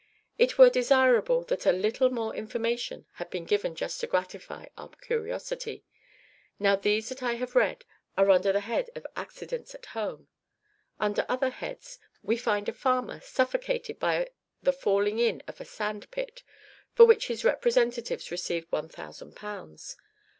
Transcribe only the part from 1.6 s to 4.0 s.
a little more information had been given just